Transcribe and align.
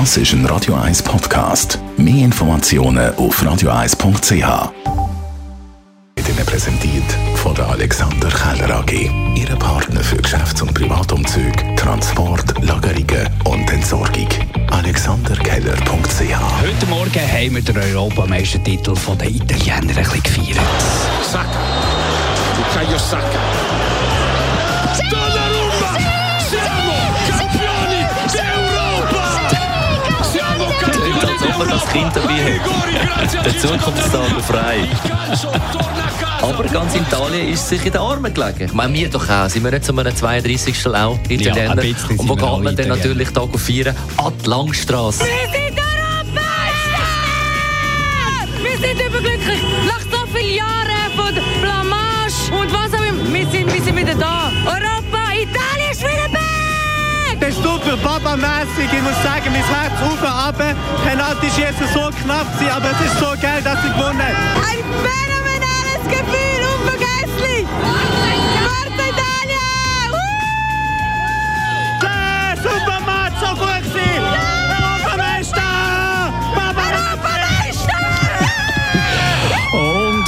Das 0.00 0.16
ist 0.16 0.32
ein 0.32 0.44
Radio 0.46 0.74
1 0.74 1.04
Podcast. 1.04 1.78
Mehr 1.96 2.24
Informationen 2.24 3.14
auf 3.14 3.40
radio1.ch. 3.40 4.72
Wird 6.16 6.28
Ihnen 6.28 6.46
präsentiert 6.46 7.04
von 7.36 7.54
der 7.54 7.68
Alexander 7.68 8.28
Keller 8.28 8.80
AG. 8.80 8.90
Ihre 9.36 9.54
Partner 9.54 10.00
für 10.00 10.16
Geschäfts- 10.16 10.60
und 10.62 10.74
Privatumzüge, 10.74 11.76
Transport, 11.76 12.60
Lagerungen 12.64 13.30
und 13.44 13.72
Entsorgung. 13.72 14.28
AlexanderKeller.ch 14.72 16.20
Heute 16.60 16.86
Morgen 16.86 17.32
haben 17.32 17.54
wir 17.54 17.62
den 17.62 17.76
Europameistertitel 17.76 18.94
der 19.16 19.30
Italiener 19.30 19.76
ein 19.76 19.86
bisschen 19.86 20.22
gefeiert. 20.24 20.58
Saka. 21.22 21.60
Bukayo 22.56 22.98
Saka. 22.98 23.22
Donnarumma! 23.28 23.93
Das 31.84 31.92
Kind 31.92 32.14
dabei 32.14 32.58
hat. 32.58 33.44
Der 33.44 33.58
Zukunftstag 33.58 34.40
frei. 34.42 34.88
Aber 36.42 36.64
ganz 36.64 36.94
Italien 36.94 37.48
ist 37.52 37.68
sich 37.68 37.84
in 37.86 37.92
den 37.92 38.00
Armen 38.00 38.32
gelegen. 38.32 38.64
Ich 38.66 38.72
meine, 38.72 38.92
wir 38.92 39.08
doch 39.08 39.28
auch. 39.28 39.48
Sind 39.48 39.64
wir 39.64 39.70
nicht 39.70 39.84
zu 39.84 39.96
einem 39.96 40.14
32. 40.14 40.86
auch 40.88 41.18
Italiener? 41.28 41.82
Ja, 41.82 41.92
Und 42.18 42.28
wo 42.28 42.34
geht 42.34 42.62
man 42.64 42.76
dann 42.76 42.88
natürlich 42.88 43.30
Tag 43.30 43.44
auf 43.54 43.60
feiern? 43.62 43.96
An 44.18 44.32
die 44.44 44.48
Langstrasse. 44.50 45.24
Wir 45.24 45.48
sind 45.52 45.78
Europameister! 45.78 46.44
Wir 48.62 48.78
sind 48.88 49.00
überglücklich. 49.08 49.60
Nach 49.86 50.00
so 50.00 50.26
vielen 50.36 50.56
Jahren 50.56 51.12
von 51.16 51.34
Blamage 51.62 52.60
und 52.60 52.72
was 52.72 52.92
auch 52.92 53.04
immer. 53.08 53.32
Wir 53.32 53.46
sind, 53.50 53.72
wir 53.72 53.82
sind 53.82 53.96
wieder 53.96 54.14
da. 54.14 54.52
Europa, 54.66 54.93
Das 57.44 57.52
ist 57.52 57.62
super, 57.62 57.94
Papa-mässig. 57.98 58.90
Ich 58.90 59.02
muss 59.02 59.22
sagen, 59.22 59.52
mein 59.52 59.62
Herz 59.64 59.92
auf 60.00 60.12
und 60.12 60.26
runter. 60.26 60.74
Penalty 61.04 61.48
jetzt 61.60 61.78
so 61.92 62.08
knapp, 62.22 62.46
aber 62.74 62.90
es 62.92 63.12
ist 63.12 63.18
so 63.18 63.34
geil, 63.38 63.60
dass 63.62 63.84
ich 63.84 63.92
gewonnen 63.92 64.18
habe. 64.18 64.64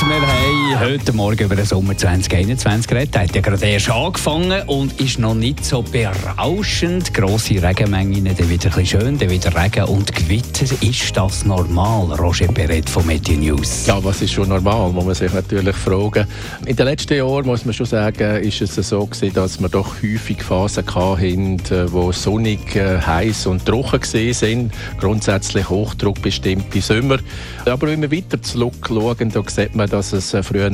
Wir 0.08 0.20
haben 0.20 0.80
heute 0.80 1.12
Morgen 1.12 1.44
über 1.44 1.56
den 1.56 1.64
Sommer 1.64 1.96
2021 1.96 2.86
geredet. 2.86 3.14
Der 3.14 3.22
hat 3.22 3.34
ja 3.34 3.40
gerade 3.40 3.66
erst 3.66 3.90
angefangen 3.90 4.62
und 4.68 5.00
ist 5.00 5.18
noch 5.18 5.34
nicht 5.34 5.64
so 5.64 5.82
berauschend. 5.82 7.12
Grosse 7.12 7.60
Regenmengen, 7.60 8.24
dann 8.24 8.36
wieder 8.48 8.70
ein 8.70 8.76
bisschen 8.76 8.86
schön, 8.86 9.18
dann 9.18 9.30
wieder 9.30 9.52
Regen 9.60 9.84
und 9.84 10.14
Gewitter. 10.14 10.64
Ist 10.80 11.16
das 11.16 11.44
normal, 11.44 12.12
Roger 12.20 12.46
Perret 12.46 12.88
von 12.88 13.04
Meteor 13.04 13.36
News? 13.38 13.86
Ja, 13.86 14.02
was 14.04 14.22
ist 14.22 14.32
schon 14.32 14.48
normal, 14.48 14.92
muss 14.92 15.06
man 15.06 15.14
sich 15.16 15.32
natürlich 15.32 15.74
fragen. 15.74 16.26
In 16.66 16.76
den 16.76 16.86
letzten 16.86 17.14
Jahren, 17.14 17.46
muss 17.46 17.64
man 17.64 17.74
schon 17.74 17.86
sagen, 17.86 18.42
ist 18.42 18.60
es 18.60 18.76
so 18.76 19.04
gewesen, 19.06 19.34
dass 19.34 19.60
wir 19.60 19.68
doch 19.68 19.96
häufig 20.02 20.40
Phasen 20.40 20.86
hatten, 20.86 21.58
äh, 21.70 21.92
wo 21.92 22.12
sonnig, 22.12 22.76
äh, 22.76 23.00
heiß 23.00 23.46
und 23.46 23.66
trocken 23.66 24.32
sind. 24.32 24.72
Grundsätzlich 25.00 25.68
hochdruckbestimmte 25.68 26.80
Sommer. 26.80 27.18
Aber 27.64 27.88
wenn 27.88 28.02
wir 28.02 28.12
weiter 28.12 28.40
zurückschauen, 28.40 29.32
da 29.32 29.42
sieht 29.48 29.74
man, 29.74 29.95
dass 29.96 30.12
es 30.12 30.34
äh, 30.34 30.42
früher 30.42 30.70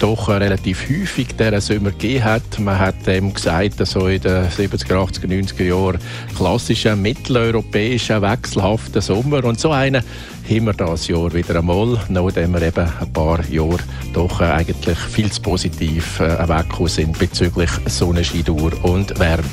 doch 0.00 0.28
äh, 0.28 0.32
relativ 0.32 0.88
häufig 0.90 1.28
diesen 1.36 1.60
Sommer 1.60 1.90
gegeben 1.92 2.24
hat. 2.24 2.58
Man 2.58 2.78
hat 2.78 3.06
dem 3.06 3.32
gesagt, 3.32 3.78
dass 3.78 3.92
so 3.92 4.08
in 4.08 4.20
den 4.20 4.48
70er, 4.48 4.94
80er, 4.94 5.26
90er 5.26 5.62
Jahren 5.62 6.00
klassischer 6.36 6.96
mitteleuropäischer 6.96 8.20
wechselhafter 8.22 9.00
Sommer. 9.00 9.44
Und 9.44 9.60
so 9.60 9.70
einen 9.70 10.02
haben 10.48 10.64
wir 10.64 10.72
dieses 10.72 11.06
Jahr 11.06 11.32
wieder 11.32 11.56
einmal, 11.56 11.98
nachdem 12.08 12.54
wir 12.54 12.62
eben 12.62 12.88
ein 13.00 13.12
paar 13.12 13.44
Jahre 13.48 13.78
doch 14.12 14.40
äh, 14.40 14.44
eigentlich 14.44 14.98
viel 14.98 15.30
zu 15.30 15.42
positiv 15.42 16.18
weggekommen 16.18 16.88
sind 16.88 17.18
bezüglich 17.18 17.70
Sonnenscheindauer 17.86 18.72
und 18.82 19.16
Wärme. 19.20 19.44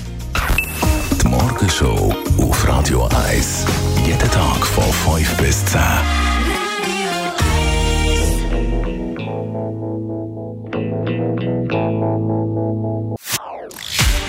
Die 1.21 1.27
Morgenshow 1.27 2.15
auf 2.39 2.67
Radio 2.67 3.07
1. 3.29 3.65
Jeden 4.07 4.31
Tag 4.31 4.65
von 4.65 4.91
5 5.15 5.37
bis 5.37 5.63
10. 5.65 6.32